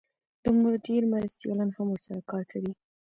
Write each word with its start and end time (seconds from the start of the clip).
د 0.43 0.45
مدیر 0.61 1.01
مرستیالان 1.13 1.69
هم 1.77 1.87
ورسره 1.91 2.19
کار 2.31 2.43
کوي. 2.51 2.71